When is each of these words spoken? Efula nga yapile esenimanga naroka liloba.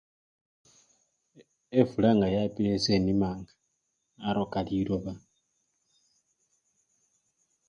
Efula 1.79 2.09
nga 2.17 2.27
yapile 2.35 2.69
esenimanga 2.77 3.51
naroka 4.19 4.59
liloba. 4.67 5.13